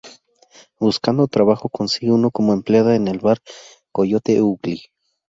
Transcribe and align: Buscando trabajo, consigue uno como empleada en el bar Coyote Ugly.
Buscando 0.79 1.27
trabajo, 1.27 1.69
consigue 1.69 2.11
uno 2.11 2.31
como 2.31 2.53
empleada 2.53 2.95
en 2.95 3.07
el 3.07 3.19
bar 3.19 3.37
Coyote 3.91 4.41
Ugly. 4.41 4.85